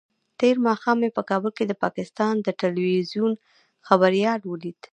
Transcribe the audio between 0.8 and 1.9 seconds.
مې په کابل کې د